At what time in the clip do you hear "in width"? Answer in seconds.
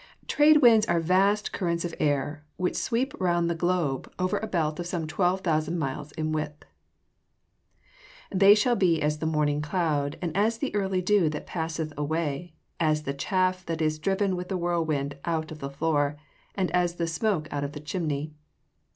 6.13-6.65